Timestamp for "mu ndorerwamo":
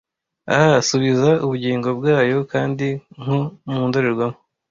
3.71-4.37